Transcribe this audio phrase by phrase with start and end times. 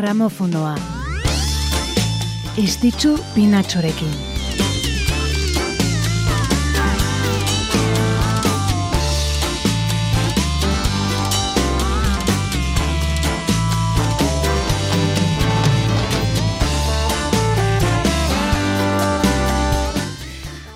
[0.00, 0.74] gramofonoa.
[2.56, 4.12] Ez ditzu pinatxorekin.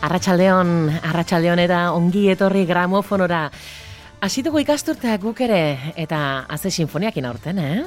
[0.05, 3.47] Arratxaldeon, arratxaldeon eta ongi etorri gramofonora.
[4.25, 5.63] Hasituko ikasturtea guk ere,
[6.01, 7.83] eta haze sinfoniakin aurten, eh?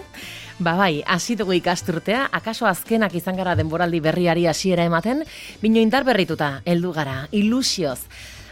[0.58, 5.22] Ba bai, hasituko ikasturtea, akaso azkenak izan gara denboraldi berriari hasiera ematen,
[5.62, 8.00] bino indar berrituta, heldu gara, ilusioz.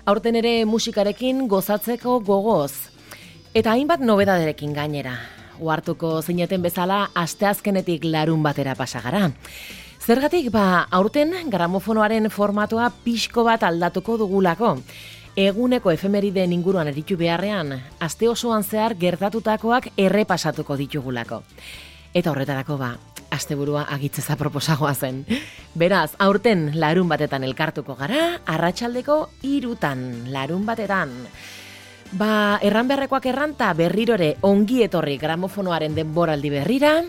[0.05, 2.91] Aurten ere musikarekin gozatzeko gogoz.
[3.57, 5.15] Eta hainbat nobedaderekin gainera.
[5.57, 9.31] Uartuko zineten bezala, asteazkenetik larun batera pasagara.
[10.05, 14.75] Zergatik, ba, aurten gramofonoaren formatua pixko bat aldatuko dugulako.
[15.35, 21.41] Eguneko efemeriden inguruan eritu beharrean, aste osoan zehar gertatutakoak errepasatuko ditugulako.
[22.15, 22.93] Eta horretarako ba,
[23.35, 25.25] asteburua agitzeza proposagoa zen.
[25.75, 31.11] Beraz, aurten larun batetan elkartuko gara, arratsaldeko irutan, larun batetan.
[32.15, 37.01] Ba, erran beharrekoak erranta berrirore ongi etorri gramofonoaren denboraldi berrira,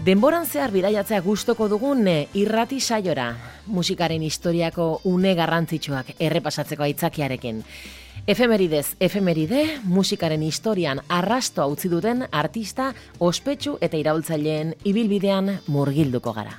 [0.00, 3.26] Denboran zehar bidaiatzea gustoko dugun eh, irrati saiora,
[3.68, 7.58] musikaren historiako une garrantzitsuak errepasatzeko aitzakiarekin.
[8.26, 16.58] Efemeridez, efemeride, musikaren historian arrasto utzi duten artista, ospetsu eta iraultzaileen ibilbidean murgilduko gara.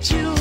[0.00, 0.37] You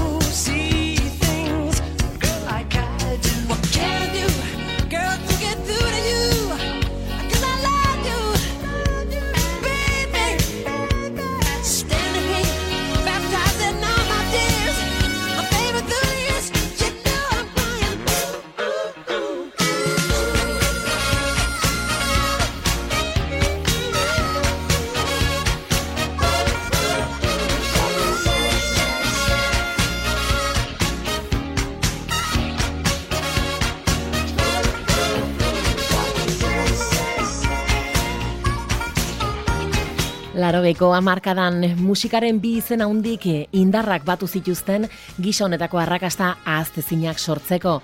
[40.67, 43.23] Larogeiko hamarkadan musikaren bi izen handik
[43.55, 47.77] indarrak batu zituzten gisa honetako arrakasta ahaztezinak sortzeko.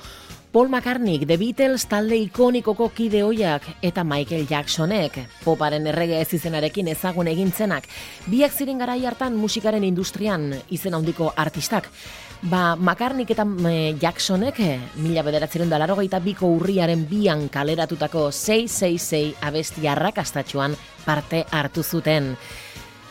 [0.54, 6.92] Paul McCartney, The Beatles talde ikonikoko kide hoiak eta Michael Jacksonek, poparen errege ez izenarekin
[6.92, 7.88] ezagun egintzenak,
[8.30, 11.90] biak ziren garai hartan musikaren industrian izen handiko artistak.
[12.44, 19.42] Ba, McCartney eta eh, Jacksonek, eh, mila bederatzeren da larogeita biko urriaren bian kaleratutako 666
[19.42, 22.36] abesti arrakastatxuan parte hartu zuten.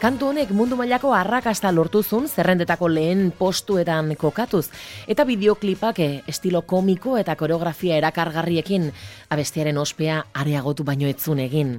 [0.02, 4.64] Kantu honek mundu mailako arrakasta lortu zuen zerrendetako lehen postuetan kokatuz
[5.06, 8.88] eta bideoklipak eh, estilo komiko eta koreografia erakargarriekin
[9.31, 11.76] abestiaren ospea areagotu baino etzun egin.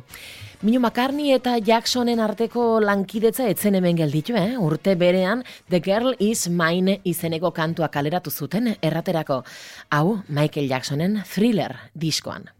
[0.64, 4.56] Minu McCartney eta Jacksonen arteko lankidetza etzen hemen gelditu, eh?
[4.56, 9.44] urte berean The Girl Is Mine izeneko kantua kaleratu zuten erraterako.
[9.92, 12.54] Hau, Michael Jacksonen Thriller diskoan.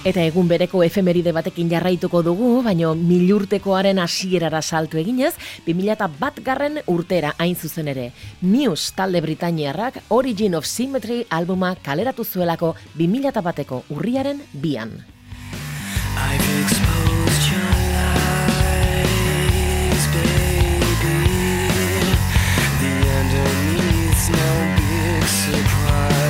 [0.00, 5.34] Eta egun bereko efemeride batekin jarraituko dugu, baino milurtekoaren hasierara saltu eginez,
[5.66, 8.06] 2000 bat garren urtera hain zuzen ere.
[8.40, 15.04] Muse talde Britainiarrak Origin of Symmetry albuma kaleratu zuelako 2000 bateko urriaren bian.
[16.16, 17.00] I've
[24.30, 26.29] no big surprise.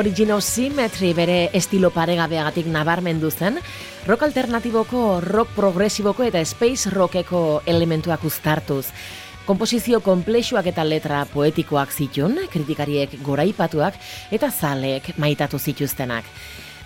[0.00, 3.58] Musen Origin of Symmetry bere estilo paregabeagatik nabarmendu zen,
[4.06, 8.86] rock alternatiboko, rock progresiboko eta space rockeko elementuak uztartuz.
[9.44, 13.98] Komposizio konplexuak eta letra poetikoak zitun, kritikariek goraipatuak
[14.30, 16.24] eta zaleek maitatu zituztenak.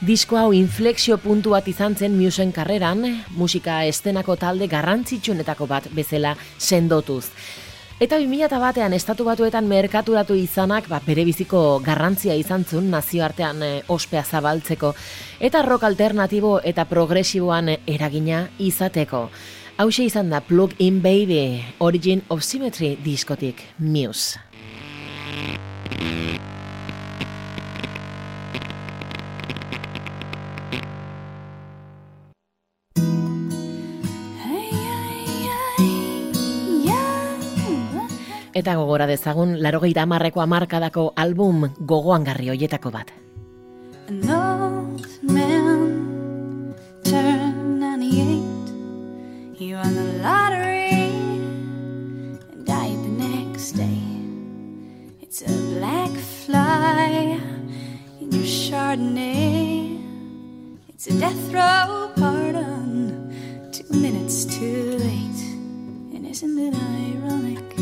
[0.02, 6.34] Disko hau inflexio puntu bat izan zen Musen karreran, musika estenako talde garrantzitsuenetako bat bezala
[6.58, 7.28] sendotuz.
[8.02, 13.68] Eta 2000 batean estatu batuetan merkaturatu izanak ba, bere biziko garrantzia izan zuen nazioartean e,
[13.86, 14.90] ospea zabaltzeko
[15.38, 19.28] eta rock alternatibo eta progresiboan e, eragina izateko.
[19.78, 24.42] Hauxe izan da Plug In Baby, Origin of Symmetry diskotik Muse.
[38.54, 43.08] Eta gogora dezagun, larogeita hamarreko hamarkadako album gogoangarri hoietako bat.
[44.06, 49.58] An old man turned 98.
[49.58, 51.02] He won the lottery
[52.52, 53.98] and died the next day.
[55.20, 56.14] It's a black
[56.46, 57.40] fly
[58.20, 59.98] in your Chardonnay.
[60.90, 63.34] It's a death row pardon,
[63.72, 65.42] two minutes too late.
[66.14, 67.73] And isn't it ironic?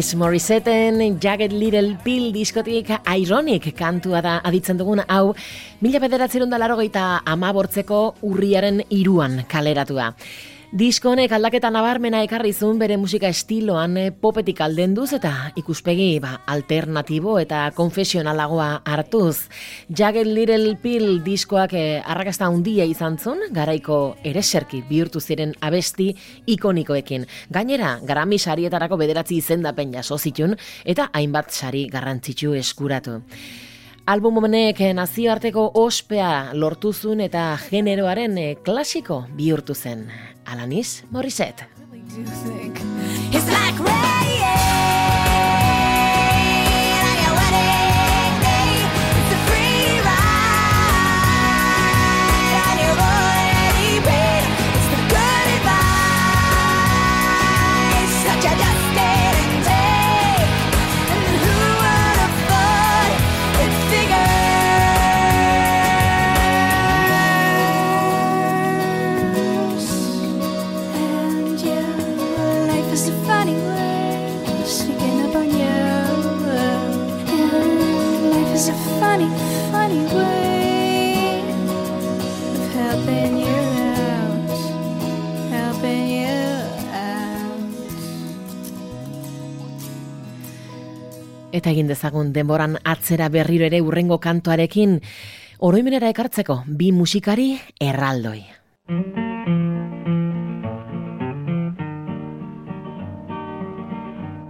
[0.00, 5.34] Alanis Morisseten Jagged Little Pill diskotik Ironic kantua da aditzen dugun hau
[5.84, 10.14] mila bederatzerun da larogeita amabortzeko urriaren iruan kaleratua.
[10.70, 16.36] Disko honek aldaketa nabarmena ekarri zuen bere musika estiloan eh, popetik aldenduz eta ikuspegi ba,
[16.46, 19.48] alternatibo eta konfesionalagoa hartuz.
[19.90, 26.12] Jagged Little Pill diskoak eh, arrakasta handia izan zuen, garaiko ereserki bihurtu ziren abesti
[26.54, 27.26] ikonikoekin.
[27.50, 33.18] Gainera, Grammy sarietarako bederatzi izendapen jaso zitun eta hainbat sari garrantzitsu eskuratu.
[34.06, 40.06] Album honek eh, nazioarteko ospea lortu zuen eta generoaren eh, klasiko bihurtu zen.
[40.50, 41.68] Alanis Morissette.
[91.60, 94.94] Eta egin dezagun denboran atzera berriro ere urrengo kantoarekin
[95.68, 97.50] oroimenera ekartzeko bi musikari
[97.86, 98.40] erraldoi.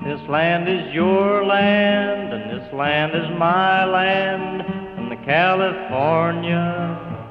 [0.07, 4.62] This land is your land, and this land is my land.
[4.95, 6.62] From the California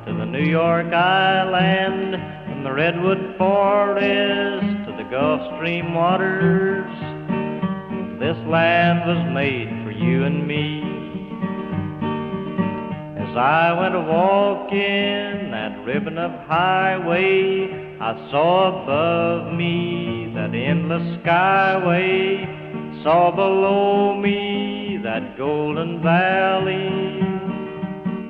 [0.08, 2.20] to the New York Island,
[2.50, 7.09] from the Redwood Forest to the Gulf Stream waters.
[8.20, 10.84] This land was made for you and me.
[13.18, 21.24] As I went a walking that ribbon of highway, I saw above me that endless
[21.24, 27.22] skyway, saw below me that golden valley.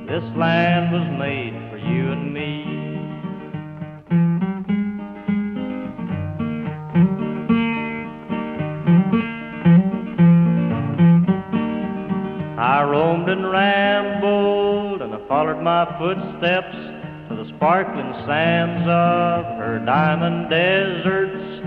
[0.05, 2.28] This land was made for you and me.
[13.29, 16.75] And rambled, and I followed my footsteps
[17.29, 21.61] to the sparkling sands of her diamond deserts.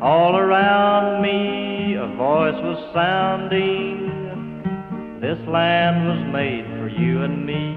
[0.00, 4.08] All around me a voice was sounding.
[5.20, 7.76] This land was made for you and me.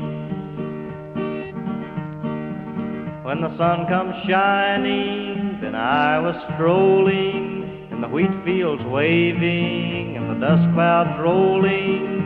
[3.25, 10.29] When the sun comes shining, then I was strolling in the wheat fields waving and
[10.29, 12.24] the dust clouds rolling.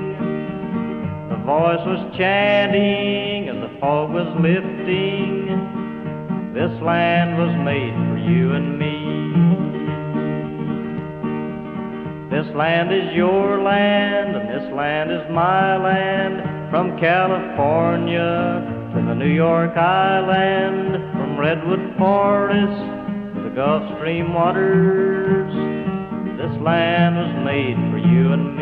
[1.50, 5.50] Voice was chanting and the fog was lifting.
[6.54, 8.94] This land was made for you and me.
[12.30, 16.70] This land is your land, and this land is my land.
[16.70, 18.62] From California
[18.94, 22.78] to the New York Island, from Redwood Forest
[23.34, 25.52] to the Gulf Stream waters.
[26.38, 28.59] This land was made for you and me.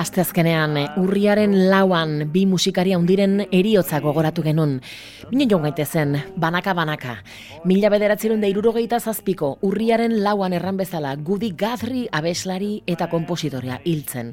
[0.00, 4.78] Asteazkenean eh, urriaren lauan bi musikari handiren eriotza gogoratu genuen.
[5.28, 7.18] Bine joan gaitezen, banaka-banaka.
[7.68, 14.32] Mila bederatzerun da irurogeita zazpiko urriaren lauan erran bezala Gudi Guthrie abeslari eta kompositorea hiltzen.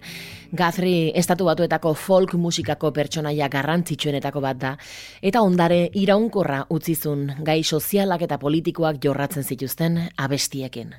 [0.56, 4.76] Guthrie estatu batuetako folk musikako pertsonaia garrantzitsuenetako bat da,
[5.22, 10.96] eta ondare iraunkorra utzizun gai sozialak eta politikoak jorratzen zituzten abestiekin.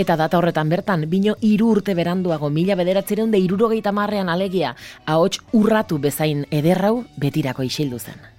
[0.00, 4.72] Eta data horretan bertan, bino hiru urte beranduago mila bederatzireun de irurogeita marrean alegia,
[5.04, 8.29] ahots urratu bezain ederrau betirako isildu zen.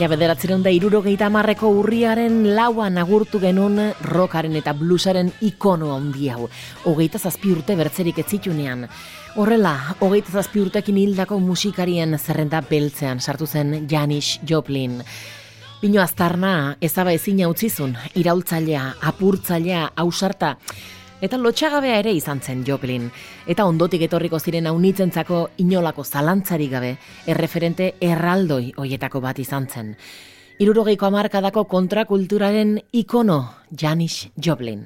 [0.00, 6.46] Mila bederatzeron da irurogeita marreko urriaren lauan agurtu genuen rockaren eta bluesaren ikono handi hau.
[6.88, 8.86] Hogeita zazpi urte bertzerik ez zitunean.
[9.36, 15.02] Horrela, hogeita zazpi urtekin hildako musikarien zerrenda beltzean sartu zen Janis Joplin.
[15.82, 20.54] Bino aztarna ezaba ezina utzizun, iraultzailea, apurtzailea, ausarta,
[21.20, 23.10] eta lotxagabea ere izan zen Joplin.
[23.46, 29.94] Eta ondotik etorriko ziren haunitzentzako inolako zalantzarik gabe, erreferente erraldoi hoietako bat izan zen.
[30.60, 34.84] Irurogeiko amarkadako kontrakulturaren ikono, Janis Joplin.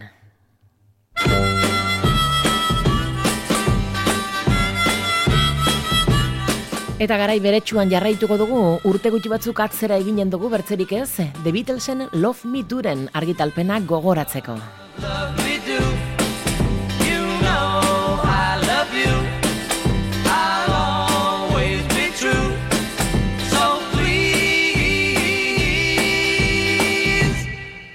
[7.05, 11.11] Eta garai beretsuan jarraituko dugu, urte gutxi batzuk atzera eginen dugu bertzerik ez,
[11.43, 14.57] The Beatlesen Love Me Duren argitalpena gogoratzeko.
[15.03, 15.54] love me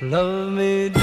[0.10, 0.99] love me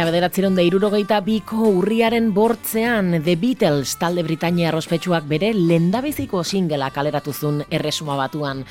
[0.00, 6.88] Mila bederatzeron da irurogeita biko urriaren bortzean The Beatles talde Britania arrospetsuak bere lendabiziko singela
[6.94, 8.64] kaleratu zuen erresuma batuan.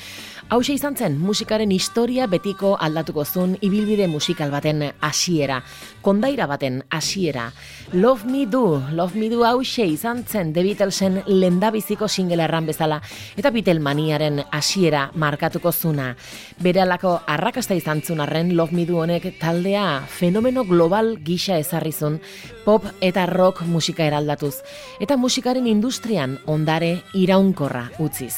[0.50, 5.60] Hauxe izan zen, musikaren historia betiko aldatuko zuen ibilbide musikal baten hasiera,
[6.02, 7.52] kondaira baten hasiera.
[7.92, 12.98] Love Me Do, Love Me Do hauxe izan zen The Beatlesen lendabiziko singela erran bezala,
[13.38, 16.16] eta Beatlemaniaren hasiera markatuko zuna.
[16.58, 22.20] Bere alako arrakasta izan zuen arren Love Me Do honek taldea fenomeno global gisa ezarrizun,
[22.64, 24.56] pop eta rock musika eraldatuz,
[25.00, 28.34] eta musikaren industrian ondare iraunkorra utziz.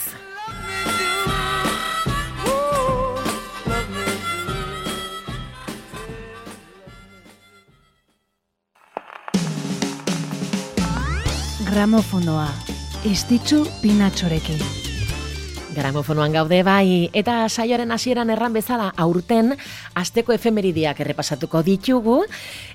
[11.73, 12.51] Gramofonoa.
[13.09, 14.82] Estitzu pinatxorekin.
[15.73, 19.55] Gramofonoan gaude bai, eta saioaren hasieran erran bezala aurten
[19.97, 22.19] asteko efemeridiak errepasatuko ditugu,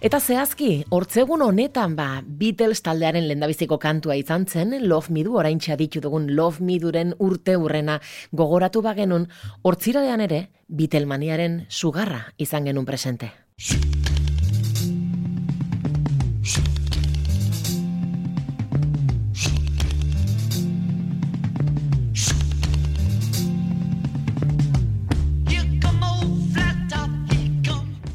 [0.02, 5.60] eta zehazki, hortzegun honetan ba, Beatles taldearen lendabiziko kantua izan zen, Love Me Do, orain
[5.60, 8.00] ditu dugun Love Me Duren urte urrena
[8.32, 9.28] gogoratu bagenun,
[9.62, 13.32] hortziradean ere, Beatlemaniaren sugarra izan genuen presente.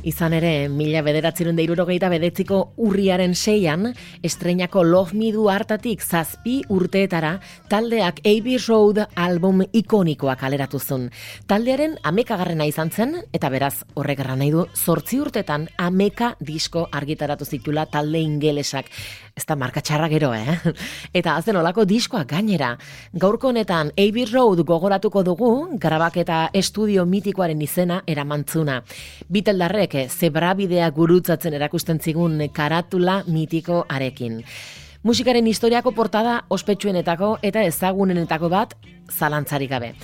[0.03, 3.93] Izan ere, mila bederatzerun deirurogeita bedetziko urriaren seian,
[4.27, 7.37] estreinako Love Me Do hartatik zazpi urteetara,
[7.71, 11.07] taldeak Abbey Road album ikonikoa kaleratu zuen.
[11.47, 17.87] Taldearen amekagarrena izan zen, eta beraz, horrek nahi du, zortzi urtetan ameka disko argitaratu zitula
[17.87, 18.91] talde ingelesak.
[19.33, 20.59] Ez da marka txarra gero, eh?
[21.19, 22.75] Eta azen olako diskoak gainera.
[23.17, 28.83] Gaurko honetan Abbey Road gogoratuko dugu, grabaketa estudio mitikoaren izena eramantzuna.
[29.33, 34.43] Biteldarrek zebrabidea gurutzatzen erakusten zigun karatula mitiko arekin.
[35.03, 38.77] Musikaren historiako portada ospetsuenetako eta ezagunenetako bat
[39.11, 39.95] zalantzarik gabe.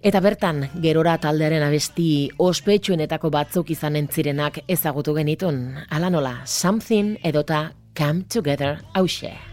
[0.00, 5.58] Eta bertan, gerora taldearen abesti ospetsuenetako batzuk izanen zirenak ezagutu genitun.
[5.90, 7.66] Ala nola, something edota
[8.00, 9.49] Come Together au Cher.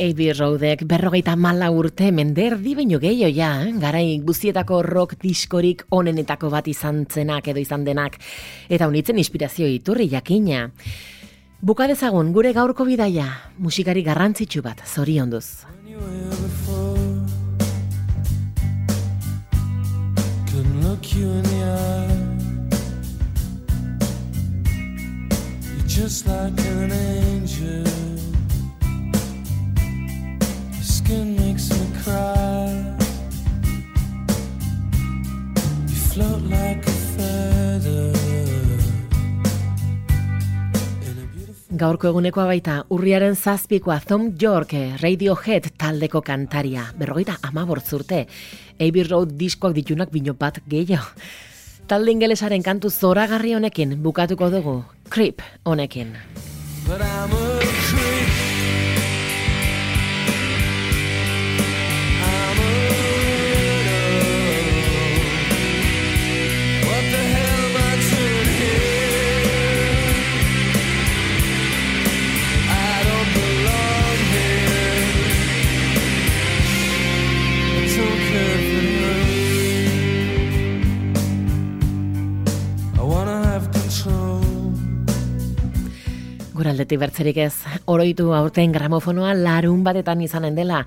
[0.00, 0.32] A.B.
[0.32, 3.72] Roadek berrogeita mala urte menderdi baino gehiago ja, eh?
[3.76, 8.16] garai guztietako rock diskorik onenetako bat izan zenak edo izan denak,
[8.72, 10.70] eta unitzen inspirazio iturri jakina.
[11.60, 13.26] Buka dezagun gure gaurko bidaia,
[13.58, 14.80] musikari garrantzitsu bat,
[16.30, 16.96] before.
[20.46, 22.08] Couldn't look you in the eye.
[25.68, 27.99] You're just like an angel.
[41.80, 48.26] Gaurko egunekoa baita, urriaren zazpikoa Tom York, eh, Radiohead taldeko kantaria, berrogeita ama bortzurte,
[48.78, 51.08] Abbey Road diskoak ditunak bino bat gehiago.
[51.88, 56.16] Talde ingelesaren kantu zoragarri honekin bukatuko dugu, Creep honekin.
[56.90, 57.79] but I'm a
[86.90, 87.54] Aldetik bertzerik ez,
[87.86, 90.80] oroitu aurten gramofonoa larun batetan izanen dela.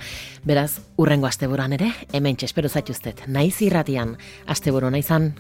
[0.44, 5.32] Beraz, urrengo asteburuan ere, hemen espero zaituztet, naiz irratian, asteburu izan.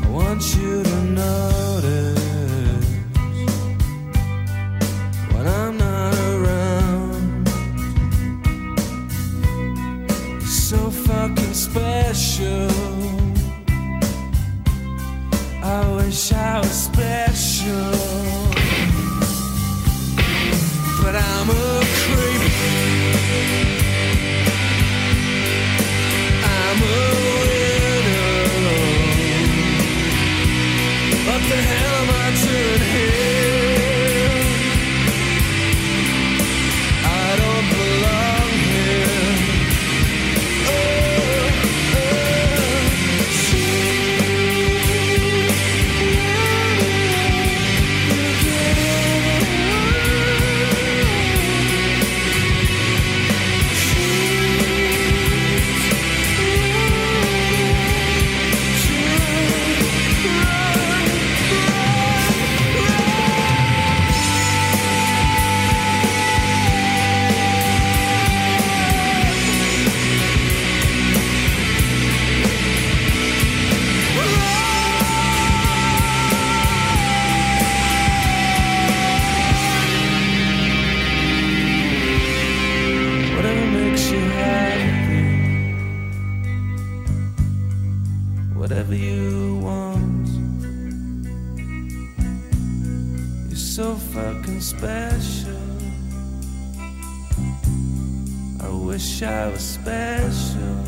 [0.00, 2.16] I want you to notice
[5.34, 7.48] when I'm not around.
[10.40, 12.93] You're so fucking special.
[15.66, 18.43] I wish I was special,
[94.64, 95.52] special.
[98.60, 100.84] I wish I was special,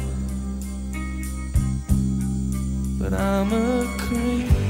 [2.99, 4.66] but I'm a creep.